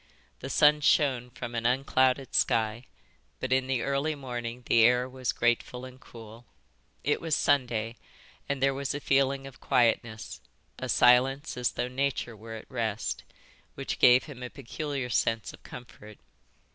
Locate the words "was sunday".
7.21-7.97